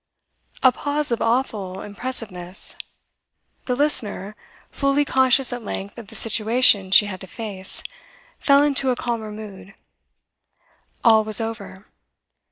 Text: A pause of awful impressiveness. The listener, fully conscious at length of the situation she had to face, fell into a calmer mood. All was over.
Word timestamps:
A 0.63 0.71
pause 0.71 1.11
of 1.11 1.21
awful 1.21 1.81
impressiveness. 1.81 2.75
The 3.65 3.75
listener, 3.75 4.35
fully 4.71 5.05
conscious 5.05 5.53
at 5.53 5.63
length 5.63 5.95
of 5.99 6.07
the 6.07 6.15
situation 6.15 6.89
she 6.89 7.05
had 7.05 7.21
to 7.21 7.27
face, 7.27 7.83
fell 8.39 8.63
into 8.63 8.89
a 8.89 8.95
calmer 8.95 9.31
mood. 9.31 9.75
All 11.03 11.23
was 11.23 11.39
over. 11.39 11.85